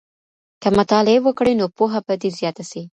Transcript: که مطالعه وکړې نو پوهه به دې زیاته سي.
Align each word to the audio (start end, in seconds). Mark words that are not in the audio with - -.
که 0.61 0.69
مطالعه 0.79 1.17
وکړې 1.25 1.53
نو 1.59 1.65
پوهه 1.77 1.99
به 2.05 2.13
دې 2.21 2.29
زیاته 2.39 2.63
سي. 2.71 2.81